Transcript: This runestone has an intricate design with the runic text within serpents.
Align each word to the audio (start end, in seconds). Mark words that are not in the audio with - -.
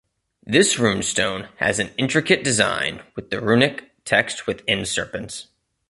This 0.43 0.77
runestone 0.77 1.49
has 1.57 1.77
an 1.77 1.91
intricate 1.95 2.43
design 2.43 3.03
with 3.15 3.29
the 3.29 3.39
runic 3.39 3.91
text 4.03 4.47
within 4.47 4.83
serpents. 4.83 5.49